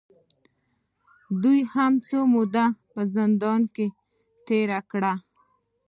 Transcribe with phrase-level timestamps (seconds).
[1.41, 3.87] دوې هم څۀ موده پۀ زندان کښې
[4.45, 5.13] تېره کړه